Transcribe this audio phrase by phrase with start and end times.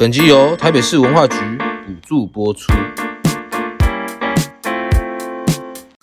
[0.00, 1.36] 本集由台北市文化局
[1.86, 2.72] 补助播出。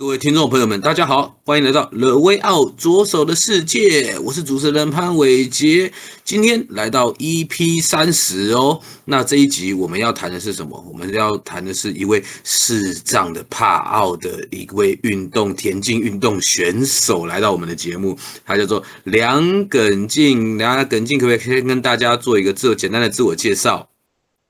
[0.07, 5.91] 各位听众朋友们，大家好，欢迎来到 The Way Out 左手的世界，我是主持人潘伟杰。
[6.23, 10.81] 今天来到 EP 三十哦，那这一集我们要谈的是什么？
[10.89, 20.58] 我们要谈的是一位视障的帕奥的一位运动田径运动选手来到我们的节目，他叫做梁耿静。
[20.58, 23.89] 梁耿静可不可以先跟大家做一个自简单的自我介绍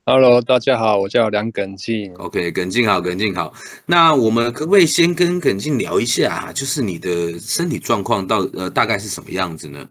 [0.09, 2.13] ？Hello，大家好，我叫梁耿静。
[2.13, 3.53] OK，耿静好，耿静好。
[3.85, 9.89] 那我们可不可以先跟耿静聊一下，就是你的身体状况到呃大概是什么样子呢？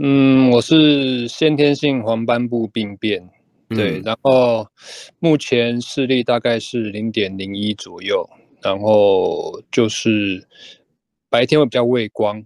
[0.00, 3.22] 嗯，我是先天性黄斑部病变，
[3.68, 4.66] 嗯、对，然后
[5.18, 8.26] 目前视力大概是零点零一左右，
[8.62, 10.42] 然后就是
[11.28, 12.42] 白天会比较畏光，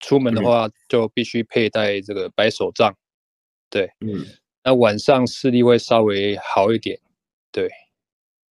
[0.00, 2.94] 出门的话就必须佩戴这个白手杖，
[3.70, 4.26] 对，嗯。
[4.64, 6.98] 那晚上视力会稍微好一点，
[7.50, 7.68] 对，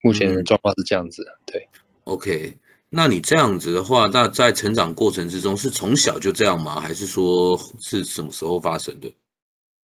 [0.03, 1.69] 目前的状况是这样子，嗯、对。
[2.05, 2.57] OK，
[2.89, 6.81] 那你这样子的话，那在成长过程之中是从小就这样吗？
[6.81, 9.09] 还是说是什么时候发生的？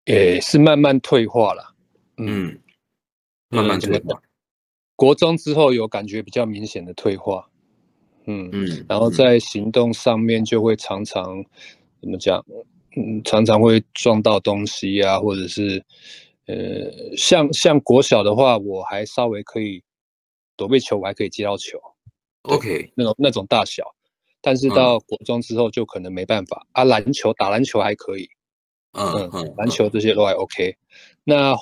[0.05, 1.75] 诶、欸，是慢慢退化了，
[2.17, 2.59] 嗯，嗯，
[3.57, 4.19] 慢慢退化。
[4.95, 7.47] 国中之后有感觉比较明显的退化，
[8.25, 11.43] 嗯嗯，然后在行动上面就会常常
[12.01, 12.43] 怎么讲？
[12.95, 15.83] 嗯，常常会撞到东西啊，或者是，
[16.45, 19.83] 呃，像像国小的话，我还稍微可以
[20.55, 21.77] 躲避球，我还可以接到球
[22.43, 23.83] ，OK，那种那种大小。
[24.41, 26.83] 但是到国中之后就可能没办法、嗯、啊。
[26.83, 28.29] 篮球打篮球还可以，
[28.93, 30.77] 嗯嗯，篮、嗯、球这些都还 OK。
[31.23, 31.55] 那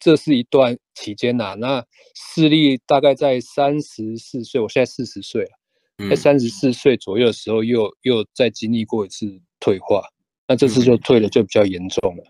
[0.00, 10.02] 这是一段期间呐、啊，那视力大概在三十四岁，我现在四十岁了，在三十四岁左右的时候又，又又再经历过一次退化。
[10.46, 12.24] 那这次就退了，就比较严重了。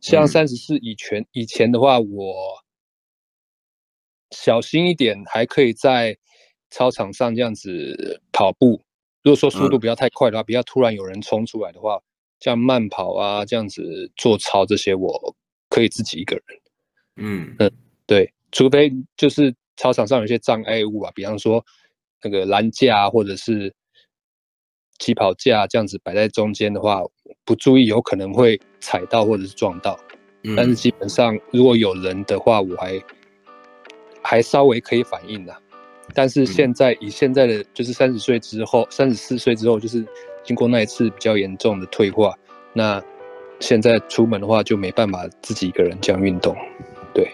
[0.00, 2.34] 像三十四以前以前的话，我
[4.30, 6.16] 小心一点，还可以在
[6.70, 8.80] 操场上这样子跑步。
[9.22, 12.00] 如果说速度不要太快的话，不要突然有人冲出来的话，
[12.40, 15.36] 像慢跑啊这样子做操这些，我
[15.68, 16.44] 可以自己一个人。
[17.16, 17.70] 嗯嗯，
[18.06, 21.64] 对，除非就是操场上有些障碍物啊，比方说
[22.22, 23.74] 那个栏架啊或者是。
[25.00, 27.02] 起跑架这样子摆在中间的话，
[27.44, 29.98] 不注意有可能会踩到或者是撞到。
[30.42, 33.02] 嗯、但是基本上如果有人的话，我还
[34.22, 35.56] 还稍微可以反应的。
[36.12, 40.06] 但是现在以现在的就是三十岁之后，三十四岁之后，就是
[40.42, 42.34] 经过那一次比较严重的退化，
[42.74, 43.02] 那
[43.60, 46.54] 现在出门的话就没办法自己一个人这样运动。
[47.14, 47.26] 对。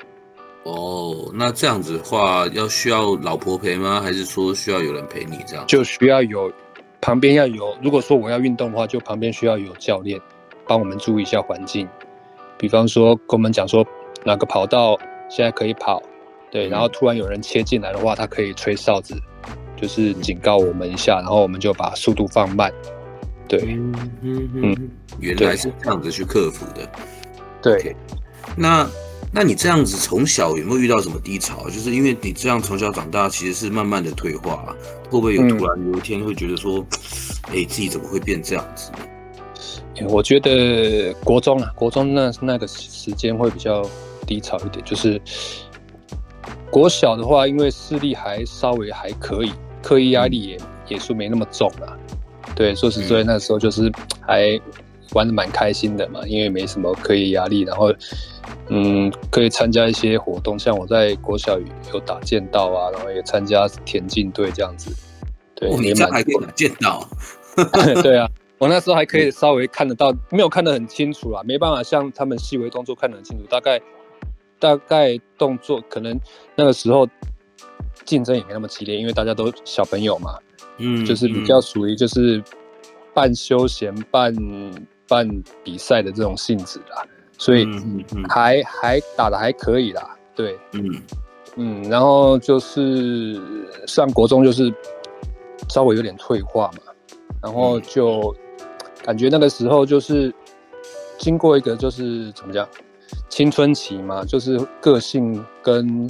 [0.63, 4.01] 哦，那这样子的话，要需要老婆陪吗？
[4.01, 5.67] 还是说需要有人陪你这样？
[5.67, 6.53] 就需要有。
[7.01, 10.21] 旁边要有，如果说我要运动的话，就旁边需要有教练
[10.67, 11.89] 帮我们注意一下环境。
[12.59, 13.87] 比方说跟我们讲说
[14.25, 16.03] 哪个跑道现在可以跑，
[16.51, 19.15] 对，然后突然有人切进来的话，他可以吹哨子，
[19.77, 22.73] 就是警告我们一下，然后我们就把速度放慢。
[23.49, 24.91] 对，嗯嗯嗯，
[25.21, 26.89] 原来是这样子去克服的。
[27.63, 27.95] 对，okay.
[28.57, 28.89] 那。
[29.33, 31.65] 那你这样子从小有没有遇到什么低潮？
[31.71, 34.75] 就是因为你这样从小长大，其实是慢慢的退化，
[35.05, 36.85] 会不会有突然有一天会觉得说，
[37.43, 38.91] 哎、嗯，自己怎么会变这样子？
[40.09, 43.89] 我觉得国中啊，国中那那个时间会比较
[44.27, 44.85] 低潮一点。
[44.85, 45.21] 就是
[46.69, 51.97] 国小的话，因为视力还稍微还可以，课业压力也、嗯、也是没那么重啊。
[52.57, 53.93] 对，说实在，那时候就是
[54.27, 54.61] 还
[55.13, 57.95] 玩的蛮开心的嘛，因为没什么课业压力，然后。
[58.73, 61.59] 嗯，可以参加一些活动，像我在国小
[61.93, 64.95] 有打剑道啊，然后也参加田径队这样子。
[65.57, 67.07] 对，哦、你这还可以打剑道？
[68.03, 73.81] 对啊，我那时候还可以稍微看得到，没有看得很清楚啦，没办法像他们细微动作看得很清楚，大概
[74.59, 76.19] 大概动作可能
[76.55, 77.09] 那个时候
[78.05, 80.39] 竞争也没那么激烈，因为大家都小朋友嘛，
[80.79, 82.41] 嗯，就是比较属于就是
[83.13, 84.33] 半休闲半
[85.09, 85.29] 半
[85.65, 87.05] 比赛的这种性质啦。
[87.41, 87.67] 所以
[88.29, 91.03] 还还打的还可以啦，对，嗯，
[91.57, 93.41] 嗯，然后就是
[93.87, 94.71] 上国中就是
[95.67, 96.93] 稍微有点退化嘛，
[97.43, 98.37] 然后就
[99.03, 100.31] 感觉那个时候就是
[101.17, 102.69] 经过一个就是怎么讲
[103.31, 106.07] 青春期嘛，就是个性跟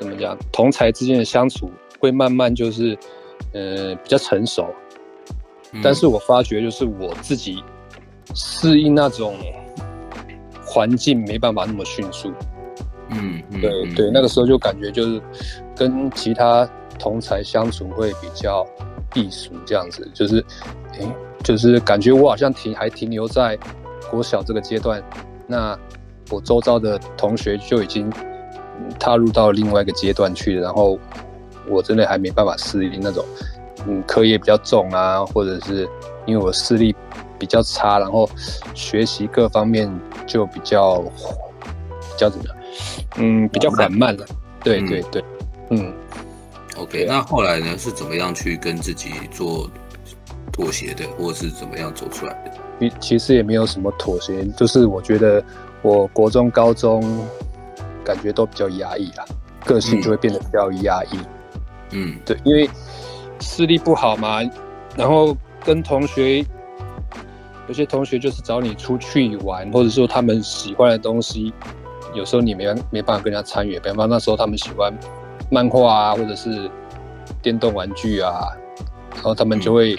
[0.00, 1.70] 怎么讲同才之间的相处
[2.00, 2.98] 会慢慢就是
[3.52, 4.74] 呃比较成熟，
[5.84, 7.62] 但是我发觉就是我自己
[8.34, 9.36] 适应那种
[10.68, 12.30] 环境没办法那么迅速。
[13.08, 15.20] 嗯，嗯对对，那个时候就感觉就是
[15.74, 16.68] 跟其他
[16.98, 18.66] 同才相处会比较
[19.10, 20.44] 避暑这样子，就是，
[20.98, 21.08] 诶，
[21.42, 23.58] 就是感觉我好像停还停留在
[24.10, 25.02] 国小这个阶段，
[25.46, 25.78] 那
[26.30, 28.12] 我周遭的同学就已经
[29.00, 30.98] 踏入到另外一个阶段去了，然后
[31.66, 33.24] 我真的还没办法适应那种，
[33.86, 35.88] 嗯，课业比较重啊，或者是
[36.28, 36.94] 因为我视力
[37.38, 38.28] 比较差，然后
[38.74, 39.90] 学习各方面
[40.26, 42.56] 就比较比较怎么样？
[43.16, 44.26] 嗯，比较缓慢了。
[44.62, 45.24] 对对对，
[45.70, 45.92] 嗯。
[46.76, 47.76] OK，那后来呢？
[47.78, 49.68] 是怎么样去跟自己做
[50.52, 52.52] 妥协的，或者是怎么样走出来的？
[52.78, 55.42] 其其实也没有什么妥协，就是我觉得
[55.82, 57.26] 我国中、高中
[58.04, 59.24] 感觉都比较压抑啦，
[59.64, 61.18] 个性就会变得比较压抑。
[61.90, 62.70] 嗯，对，因为
[63.40, 64.38] 视力不好嘛，
[64.94, 65.36] 然后
[65.68, 66.42] 跟同学
[67.66, 71.52] 有些同学就是找你出去玩，或者说他们喜欢的东西。
[72.14, 74.90] 有时候你没没办法跟人家参与，比方说那时候他们喜欢
[75.50, 76.70] 漫画啊，或者是
[77.42, 78.48] 电动玩具啊，
[79.12, 79.94] 然后他们就会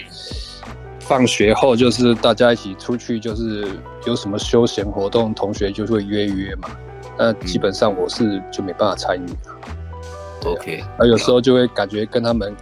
[0.99, 3.67] 放学后就是大家一起出去，就是
[4.07, 6.67] 有什么休闲活动，同学就会约约嘛。
[7.15, 10.51] 那基本上我是就没办法参与了。
[10.51, 12.55] OK，而有时候就会感觉跟他们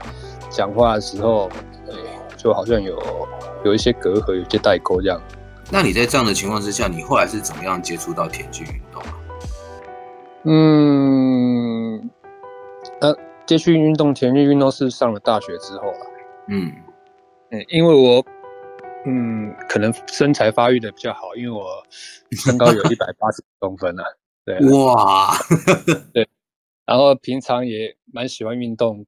[0.50, 1.50] 讲话的时候，
[2.48, 2.98] 对，就好像有
[3.66, 5.22] 有一些隔阂，有些代沟这样。
[5.70, 9.20] 那你在这样的情况之下，你后来是怎么样接触到田径运动啊？
[10.46, 12.10] 嗯，
[13.02, 13.14] 呃，
[13.46, 16.00] 接触运动，田径运动是上了大学之后了。
[16.48, 16.72] 嗯，
[17.52, 18.24] 嗯，因为我，
[19.06, 21.66] 嗯，可能身材发育的比较好，因为我
[22.32, 24.04] 身高有一百八十 公分了。
[24.46, 25.34] 对，哇，
[26.14, 26.26] 对，
[26.86, 29.06] 然后平常也蛮喜欢运动。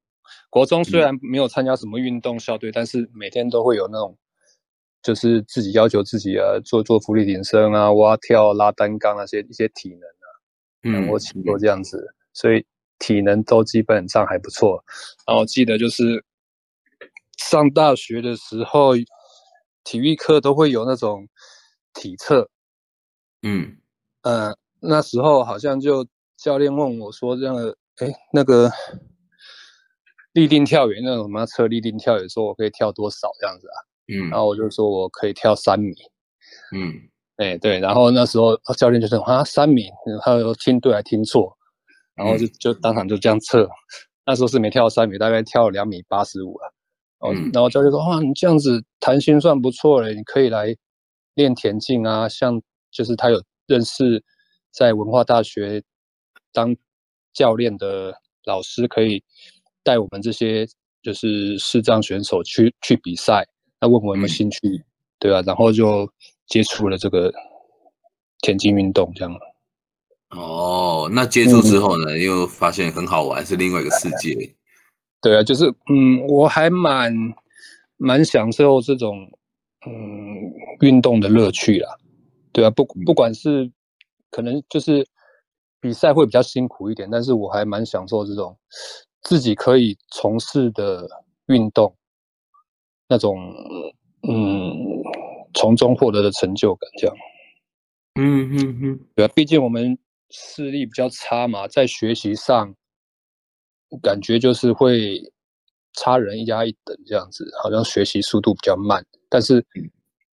[0.49, 4.17] 国中虽然没有参加什么运动校队，嗯，但是每天都会有那种，
[5.01, 10.27] 就是自己要求自己啊，做做伏地挺身啊，蛙跳、拉单杠那些一些体能啊。
[10.83, 12.65] 嗯，我起过这样子，嗯，所以
[12.97, 14.83] 体能都基本上还不错。
[15.27, 16.23] 然后记得就是
[17.37, 18.93] 上大学的时候，
[19.83, 21.27] 体育课都会有那种
[21.93, 22.49] 体测。
[23.43, 23.77] 嗯，
[24.23, 26.05] 呃，那时候好像就
[26.37, 27.55] 教练问我说：“这样，
[27.97, 28.69] 哎，那个
[30.39, 33.77] 立定跳远那种什么测立定跳远，说我可以跳多少这样子啊？”
[34.11, 35.93] 嗯，然后我就说我可以跳三米。
[36.73, 37.09] 嗯。
[37.37, 39.85] 哎，对，然后那时候教练就说啊，三米，
[40.25, 41.55] 他说听对还听错，
[42.13, 43.65] 然后就就当场就这样测，
[44.25, 46.67] 那时候是没跳三米，大概跳两米八十五啊。
[47.19, 50.75] 哦，然后教练说哇，你这样子弹性算不错嘞，你可以来
[51.35, 52.27] 练田径啊。
[52.27, 54.21] 像就是他有认识
[54.71, 55.81] 在文化大学
[56.51, 56.75] 当
[57.31, 58.13] 教练的
[58.43, 59.23] 老师，可以
[59.89, 60.67] 带我们这些
[61.01, 63.47] 就是视障选手去去比赛。
[63.81, 64.83] 那问我有没有兴趣，嗯、
[65.19, 66.07] 对啊，然后就。
[66.49, 67.31] 接触了这个
[68.41, 69.31] 田径运动，这样。
[70.31, 74.33] 哦，那接触之后呢，嗯，又发现很好玩，是另外一个世界。
[75.21, 77.13] 对啊，就是嗯，我还蛮
[77.97, 79.29] 蛮享受这种
[79.85, 79.93] 嗯
[80.81, 81.95] 运动的乐趣啦。
[82.51, 83.71] 对啊，不不管是
[84.31, 85.07] 可能就是
[85.79, 88.57] 比赛会比较辛苦一点，但是我还蛮享受这种
[89.21, 91.07] 自己可以从事的
[91.47, 91.95] 运动
[93.07, 93.53] 那种
[94.27, 94.75] 嗯。
[95.55, 97.15] 从中获得的成就感，这样，
[98.13, 99.97] 嗯嗯嗯，对啊，毕竟我们
[100.29, 102.73] 视力比较差嘛，在学习上
[103.99, 105.19] 感觉就是会
[105.93, 109.03] 差人一加一等这样子，好像学习速度比较慢。
[109.27, 109.65] 但是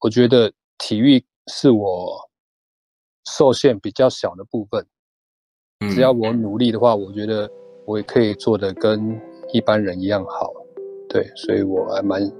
[0.00, 2.28] 我觉得体育是我
[3.24, 4.84] 受限比较小的部分，
[5.94, 7.48] 只要我努力的话，我觉得
[7.86, 9.20] 我也可以做的跟
[9.52, 10.52] 一般人一样好。
[11.08, 12.32] 对，所以我还蛮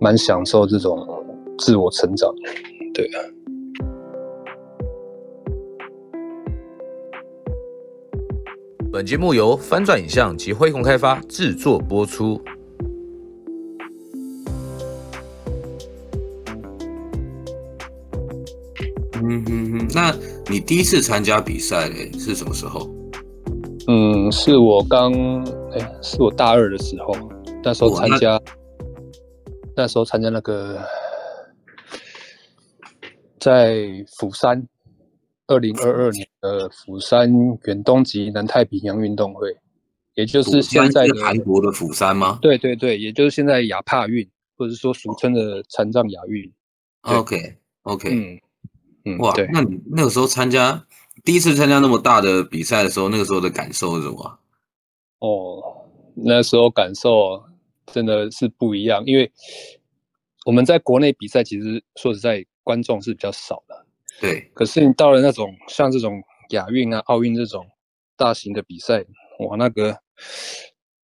[0.00, 1.06] 蛮享受这种。
[1.56, 2.34] 自我成长，
[2.92, 3.18] 对啊。
[8.92, 12.40] 本节目由翻转影像及辉洪开发制作播出。
[19.22, 20.12] 嗯哼哼，那
[20.50, 22.90] 你第一次参加比赛嘞，是什么时候？
[23.88, 25.12] 嗯，是我刚，
[25.72, 27.14] 哎、欸，是我大二的时候，
[27.62, 28.40] 那时候参加，
[29.76, 30.80] 那，那时候参加那个。
[33.40, 34.66] 在釜山，
[35.48, 37.30] 二零二二年的釜山
[37.64, 39.54] 远东及南太平洋运动会，
[40.14, 42.38] 也就是现在的韩国的釜山吗？
[42.40, 44.26] 对对对，也就是现在亚帕运，
[44.56, 46.50] 或者说俗称的残障亚运。
[47.02, 48.40] OK OK，嗯
[49.04, 50.82] 嗯，哇，对，那你那个时候参加
[51.24, 54.38] 第一次参加那么大的比赛的时候，那个时候的感受是什么？
[55.20, 57.42] 哦，那时候感受
[57.86, 59.32] 真的是不一样，因为
[60.44, 63.86] 我们在国内比赛，其实说实在，观众是比较少的。
[64.20, 67.66] 对，可是你到了那种像这种亚运啊、奥运这种
[68.18, 69.02] 大型的比赛，
[69.40, 69.98] 哇，那个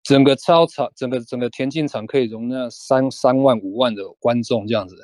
[0.03, 4.97] 整个操场、整个整个田径场可以容纳三三万五万的观众这样子，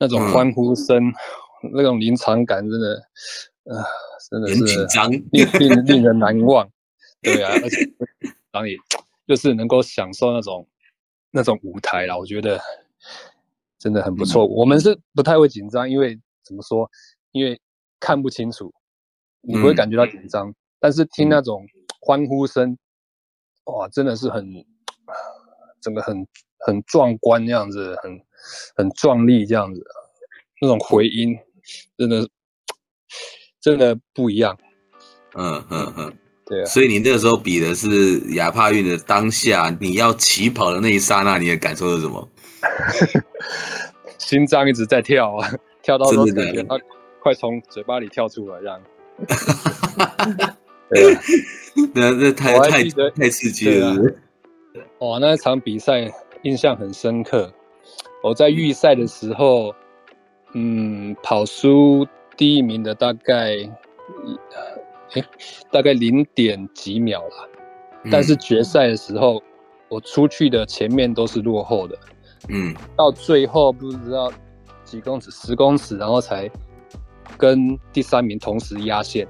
[0.00, 3.00] 那种欢呼声、嗯、那种临场感，真的，
[3.64, 3.84] 呃，
[4.30, 6.68] 真的是很紧张， 令令令人难忘。
[7.20, 7.78] 对啊，而且
[8.50, 8.76] 然后也
[9.26, 10.66] 就是能够享受那种
[11.30, 12.60] 那种舞台啦，我觉得
[13.78, 14.44] 真的很不错。
[14.44, 16.90] 嗯、我们是不太会紧张，因为怎么说？
[17.30, 17.60] 因为
[18.00, 18.72] 看不清楚，
[19.40, 21.64] 你不会感觉到紧张，嗯、但是听那种
[22.00, 22.76] 欢呼声，
[23.64, 24.44] 哇，真的是很，
[25.80, 26.26] 整个很
[26.58, 28.20] 很壮观这样子，很
[28.74, 29.82] 很壮丽这样子，
[30.60, 31.38] 那种回音，
[31.96, 32.28] 真的
[33.62, 34.58] 真的不一样。
[35.34, 36.12] 嗯嗯嗯，
[36.44, 36.64] 对啊。
[36.66, 42.28] 所以你那个时候比的是亚帕运的当下，你要起跑的那一刹那，你的感受是什么？
[44.18, 45.50] 心脏一直在跳啊，
[45.82, 46.62] 跳到都感觉
[47.20, 48.80] 快从嘴巴里跳出来，这样。
[50.90, 51.16] 对，
[51.94, 53.94] 那那太太太刺激了。
[54.98, 57.52] 哇，那场比赛印象很深刻。
[58.22, 59.74] 我在预赛的时候，
[60.52, 63.56] 嗯，跑输第一名的大概，
[65.14, 65.24] 欸、
[65.70, 67.48] 大概零点几秒了。
[68.10, 69.42] 但是决赛的时候，
[69.88, 71.98] 我出去的前面都是落后的。
[72.48, 74.32] 嗯，到最后不知道
[74.84, 76.50] 几公尺，十公尺，然后才。
[77.38, 79.26] 跟第三名同时压线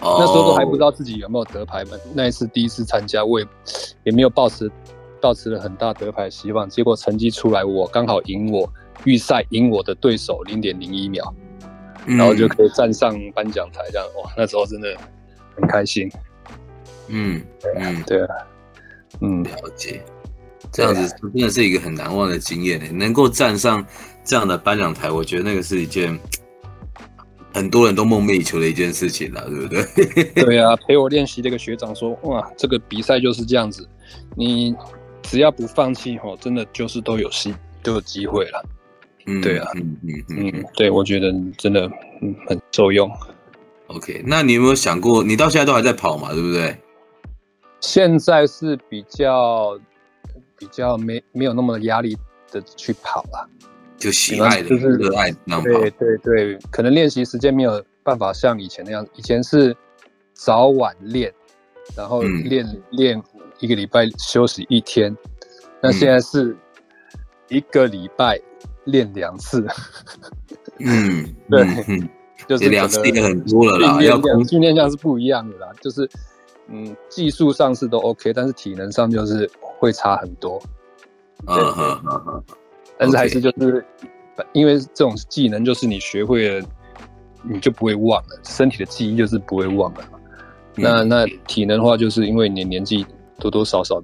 [0.00, 0.20] ，oh.
[0.20, 1.90] 那时候都还不知道自己有没有得牌嘛。
[2.14, 3.46] 那一次第一次参加，我也
[4.04, 4.70] 也没有抱持
[5.20, 6.66] 抱持了很大得牌希望。
[6.68, 8.70] 结果成绩出来，我刚好赢我
[9.04, 11.34] 预赛赢我的对手零点零一秒，
[12.06, 14.96] 然后就可以站上颁奖台，这样哇，那时候真的
[15.56, 16.10] 很开心。
[17.08, 17.42] 嗯
[17.76, 18.34] 嗯，对啊，
[19.20, 20.02] 嗯，了解，
[20.70, 22.86] 这样子真的是一个很难忘的经验呢。
[22.92, 23.84] 能够站上
[24.24, 26.18] 这样的颁奖台，我觉得那个是一件。
[27.54, 30.24] 很多人都梦寐以求的一件事情了，对不对？
[30.42, 33.86] 对啊，陪我练习的一个学长说：“哇，这个比赛就是这样子，
[34.34, 34.74] 你
[35.20, 38.64] 只要不放弃，吼，真的就是都有戏，都有机会了。”
[39.26, 43.10] 嗯，对啊，嗯嗯嗯，嗯，对，我觉得真的嗯很受用。
[43.88, 46.32] OK，那你有没有想过，你到现在都还在跑嘛？
[46.32, 46.76] 对不对？
[47.80, 49.78] 现在是比较
[50.56, 52.16] 比较没没有那么压力
[52.50, 53.48] 的去跑了。
[53.98, 55.78] 就喜爱的，就是热爱那样跑。
[55.80, 59.76] 对对对，可能练习时间没有办法像以前那样，以前是
[60.32, 61.32] 早晚练，
[61.96, 65.16] 然后练练、嗯、一个礼拜休息一天，
[65.80, 66.56] 那现在是
[67.48, 68.40] 一个礼拜
[68.84, 69.66] 练两次。
[70.78, 72.08] 嗯，对，嗯、
[72.48, 76.08] 就是两次也很多了啦，要训练量是不一样的啦，就是
[76.68, 80.60] 嗯，技术上是都 OK，但是体能上就是会差很多。
[81.46, 82.44] 嗯哼嗯嗯。
[82.98, 83.84] 但是还是就是
[84.36, 84.46] ，Okay.
[84.52, 86.66] 因为这种技能就是你学会了，
[87.42, 88.40] 你就不会忘了。
[88.44, 90.04] 身体的记忆就是不会忘了。
[90.76, 93.04] 嗯、那那体能的话，就是因为你年纪
[93.38, 94.00] 多多少少，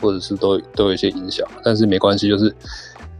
[0.00, 1.46] 或者是都都有一些影响。
[1.64, 2.54] 但是没关系，就是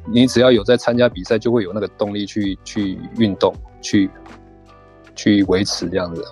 [0.07, 4.11] 你只要有在参加比赛，就会有那个动力去去运动，去
[5.15, 6.25] 去维持这样子。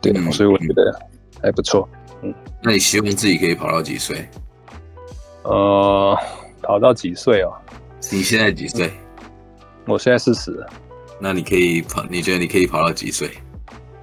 [0.00, 1.00] 对，嗯、所以我觉得
[1.42, 1.88] 还不错。
[2.22, 4.28] 嗯，那你希望自己可以跑到几岁？
[5.42, 6.16] 呃，
[6.62, 7.52] 跑到几岁哦？
[8.12, 8.92] 你现在几岁？
[9.86, 10.64] 我现在四十。
[11.20, 12.04] 那你可以跑？
[12.10, 13.30] 你觉得你可以跑到几岁？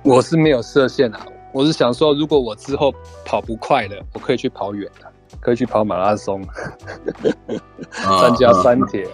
[0.03, 2.93] 我是没有设限啊，我是想说，如果我之后
[3.25, 6.45] 跑不快了，我可以去跑远的，可以去跑马拉松，
[7.91, 9.07] 参加三铁，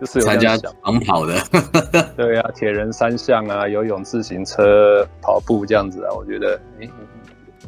[0.00, 0.72] 就是参加长
[1.06, 1.34] 跑的。
[2.16, 6.90] 对啊，铁人三项啊，游泳、自行车、跑步这样子啊，我觉得，欸，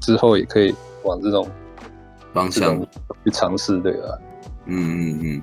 [0.00, 0.74] 之后也可以
[1.04, 1.48] 往这种
[2.32, 2.80] 方向
[3.24, 4.18] 去尝试，对吧？
[4.66, 5.42] 嗯嗯嗯。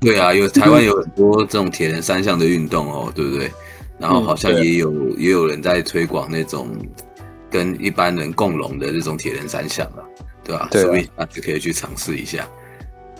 [0.00, 3.50] 对啊，有台湾有很多这种铁人三项的运动哦，对不对？
[3.98, 6.68] 然后好像也有、嗯、也有人在推广那种
[7.50, 9.98] 跟一般人共融的这种铁人三项啊，
[10.48, 10.68] 对吧？
[10.70, 12.48] 对啊，所以大家可以去尝试一下，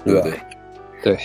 [0.02, 0.40] 对不对？
[1.02, 1.18] 对。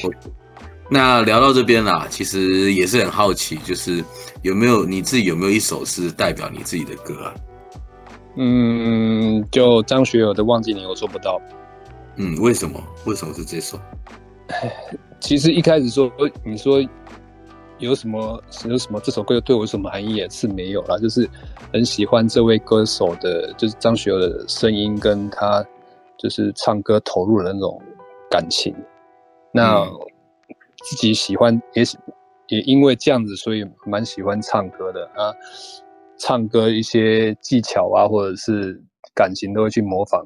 [0.90, 4.04] 那聊到这边啦，其实也是很好奇，就是
[4.42, 7.34] 有没有你自己有没有一首是代表你自己的歌啊？
[8.36, 11.40] 嗯，就张学友的《忘记你我做不到》。
[12.18, 12.84] 嗯，为什么？
[13.06, 13.80] 为什么是这首？
[15.22, 16.12] 其实一开始说，
[16.44, 16.84] 你说
[17.80, 21.28] 有什么有什么这首歌对我有什么含义也是没有啦，就是
[21.72, 25.66] 很喜欢这位歌手的，就是张学友的声音跟他
[26.24, 27.80] 就是唱歌投入的那种
[28.32, 28.74] 感情。
[29.52, 29.86] 那
[30.78, 31.84] 自己喜欢也
[32.48, 35.32] 也因为这样子，所以蛮喜欢唱歌的啊。
[36.18, 38.82] 唱歌一些技巧啊，或者是
[39.14, 40.26] 感情都会去模仿，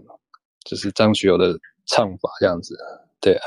[0.64, 2.78] 就是张学友的唱法这样子。
[3.20, 3.42] 对啊。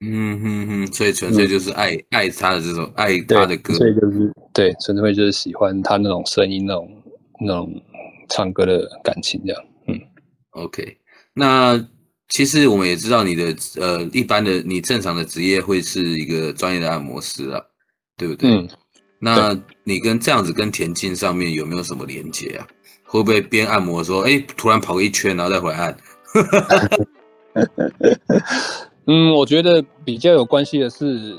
[0.00, 7.02] 嗯哼哼，所以纯粹就是爱、嗯、爱他的这种爱他的歌，所以就是对，纯粹就是喜欢他那种声音，那种
[7.40, 7.72] 那种
[8.28, 9.64] 唱歌的感情这样。
[9.86, 9.98] 嗯
[10.50, 10.98] ，OK，
[11.34, 11.84] 那
[12.28, 17.60] 其实我们也知道你的呃，一般的你正常的职业会是一个专业的按摩师啊，
[18.16, 18.50] 对不对？
[18.50, 18.68] 嗯，
[19.18, 22.66] 那你跟这样子跟田径上面有没有什么连接啊？
[23.04, 25.96] 会不会边按摩说，哎，突然跑个一圈，然后再回来按？
[29.06, 31.38] 嗯，我觉得比较有关系的是，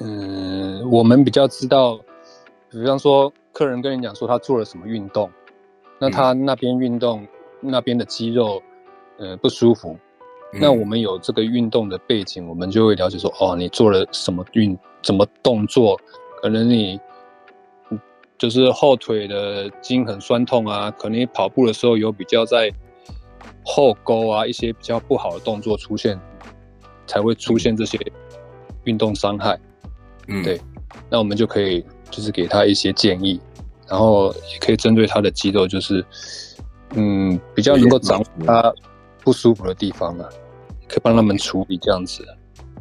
[0.00, 1.98] 嗯，我们比较知道，
[2.70, 5.30] 比方说客人跟你讲说他做了什么运动，
[5.98, 7.26] 那他那边运动
[7.60, 8.62] 那边的肌肉，
[9.22, 9.96] 呃，不舒服，
[10.52, 15.96] 那我们有这个运动的背景，我们就会了解说，哦，你做了什么运，什么动作，
[16.42, 17.00] 可能你
[18.36, 22.72] 就是后腿的筋很酸痛啊，可能你跑步的时候有比较在
[23.64, 26.20] 后勾啊，一些比较不好的动作出现。
[27.04, 27.98] 才会出现这些
[28.84, 29.58] 运动伤害，
[30.28, 30.58] 嗯，对，
[31.10, 33.38] 那我们就可以就是给他一些建议，
[33.88, 36.02] 然后也可以针对他的肌肉，就是
[36.94, 38.72] 嗯比较能够掌握他
[39.24, 40.28] 不舒服的地方啊，
[40.88, 42.26] 可以帮他们处理这样子，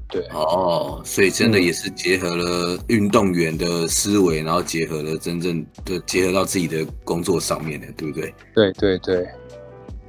[0.10, 8.34] 对，哦，所以真的也是结合了运动员的思维，然后结合了真正的结合到自己的工作上面的，对不对？
[8.54, 9.28] 对对对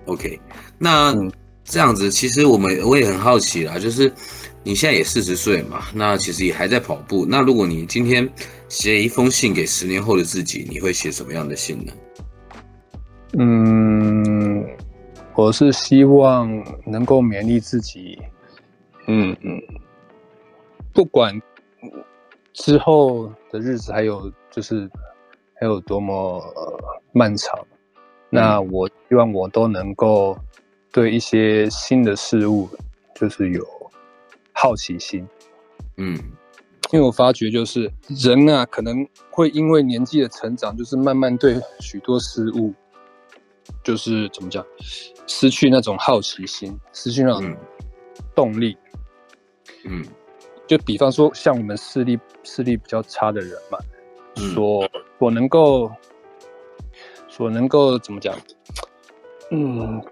[0.06, 0.40] ，OK，
[0.78, 1.12] 那。
[1.12, 1.32] 嗯
[1.64, 4.12] 这样子，其实我们我也很好奇啦，就是
[4.64, 7.24] 你现在也四十岁嘛，那其实也还在跑步。
[7.24, 8.28] 那如果你今天
[8.68, 11.92] 写一封信给十年后的自己，你会写什么样的信呢？
[13.38, 13.91] 嗯，
[15.34, 16.48] 我是希望
[16.86, 18.18] 能够勉励自己，
[19.06, 19.61] 嗯嗯，
[20.92, 21.40] 不管
[22.52, 24.90] 之后的日子还有就是
[25.54, 26.42] 还有多么
[27.12, 27.59] 漫长，
[28.30, 30.37] 那我希望我都能够。
[30.94, 32.68] 对一些新的事物，
[33.14, 33.66] 就是有
[34.52, 35.26] 好奇心，
[35.96, 36.14] 嗯，
[36.90, 42.74] 因为我发觉就是人啊，可能会因为年纪的成长，就是慢慢对许多事物，
[43.83, 44.64] 就是怎么讲，
[45.27, 47.57] 失去那种好奇心，失去那种
[48.35, 48.77] 动力，
[49.85, 50.05] 嗯，
[50.66, 53.79] 就比方说像我们视力视力比较差的人嘛，
[54.55, 55.90] 所所能够，
[57.29, 58.37] 所能够怎么讲，
[59.51, 60.03] 嗯。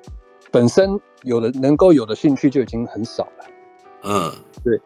[0.52, 3.46] 本身有的能够有的兴趣就已经很少了，
[4.02, 4.32] 嗯，
[4.64, 4.80] 对。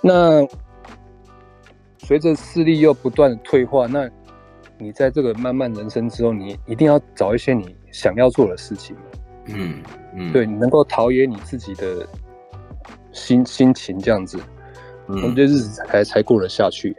[0.00, 0.42] 那
[1.98, 4.08] 随着视力又不断的退化，那
[4.78, 8.94] 你在这个漫漫人生之后，你一定要找一些你想要做的事情，
[9.46, 9.82] 嗯
[10.14, 12.06] 嗯，对，你能够陶冶你自己的
[13.12, 14.38] 心心情，这样子，
[15.06, 16.94] 我觉得日子才才过得下去。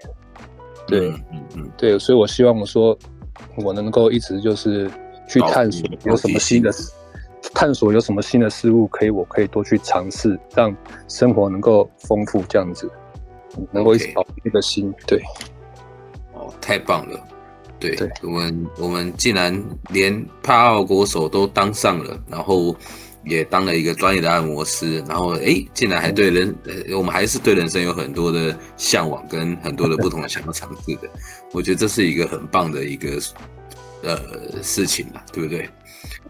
[0.88, 2.98] 对，嗯嗯，对，所以我希望我说
[3.58, 4.90] 我能够一直就是
[5.28, 6.92] 去探索有什么新的事。
[7.54, 10.76] 探索有什么新的事物可以，我可以多去尝试，让
[11.08, 12.90] 生活能够丰富，这样子
[13.72, 14.94] 能够一直保持一个心。
[15.06, 15.22] 对，
[16.34, 17.20] 哦，太棒了！
[17.80, 22.76] 对，对我们，我们竟然连帕奥国手都当上了，然后
[23.24, 31.10] 也当了一个专业的按摩师，然后哎，竟然还对人，嗯、我们还是对人生有很多的向往，跟很多的不同的想要尝试的。
[31.54, 33.20] 我觉得这是一个很棒的一个
[34.04, 34.18] 呃
[34.64, 35.70] 事情嘛，对不对？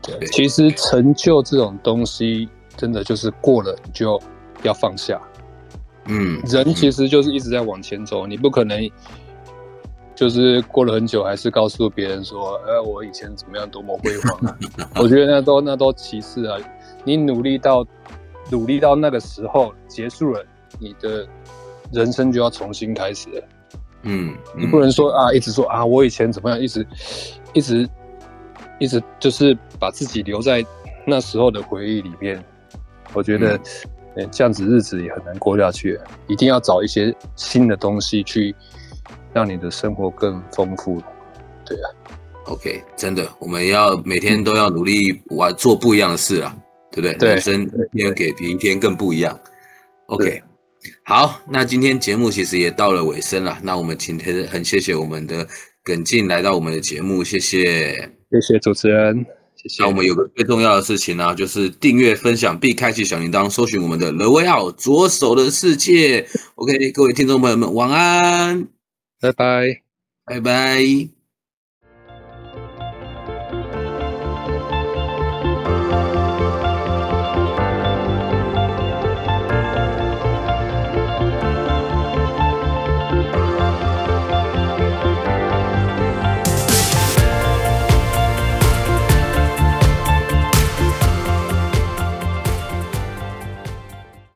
[0.01, 4.21] 对，其实成就这种东西，真的就是过了你就
[4.63, 5.19] 要放下。
[6.05, 8.89] 嗯，人其实就是一直在往前走，你不可能
[10.17, 14.58] 就是过了很久还是告诉别人说，呃，我以前怎么样多么辉煌啊。
[14.99, 16.58] 我觉得那都那都其次啊，
[17.06, 17.86] 你努力到
[18.49, 20.43] 努力到那个时候结束了，
[20.80, 21.25] 你的
[21.93, 23.43] 人生就要重新开始了。
[24.01, 26.86] 嗯，你不能说啊，一直说啊，我以前怎么样，一直
[27.53, 27.88] 一直。
[28.80, 30.63] 一直就是把自己留在
[31.03, 32.39] 那时候的回忆里面，
[33.13, 33.60] 我觉得，
[34.15, 35.99] 嗯，这样子日子也很难过下去。
[36.27, 38.56] 一定要找一些新的东西去
[39.33, 41.01] 让你的生活更丰富。
[41.65, 41.85] 对啊
[42.45, 46.55] ，OK，真的，我们要每天都要努力玩做不一样的事啊，
[46.91, 47.13] 对不对？
[47.17, 47.63] 对，人生
[47.93, 49.37] 一天给比一天更不一样。
[50.07, 50.41] OK，
[51.03, 55.45] 好，那今天节目其实也到了尾声了，那我们今天很谢谢我们的
[55.83, 58.09] 耿进来到我们的节目，谢谢。
[58.31, 59.25] 谢谢主持人。
[59.79, 66.25] 那我们有个最重要的事情呢，就是订阅、分享并开启小铃铛，搜寻我们的 The Way Out 左手的世界。
[66.55, 68.76] OK，各位听众朋友们，晚安。
[69.19, 69.82] 拜拜，
[70.25, 71.16] 拜拜。